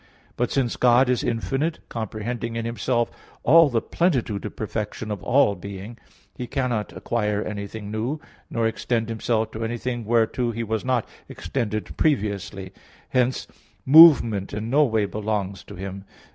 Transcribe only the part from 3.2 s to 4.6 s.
all the plenitude of